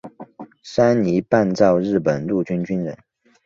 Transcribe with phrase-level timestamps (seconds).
[0.63, 2.97] 山梨半造日本陆军军人。